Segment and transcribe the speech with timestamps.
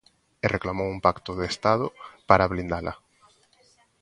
[0.45, 1.85] E reclamou un pacto de estado
[2.29, 2.93] para blindala.